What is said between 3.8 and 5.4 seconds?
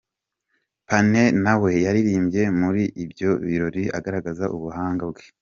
agaragaza ubuhanga bwe.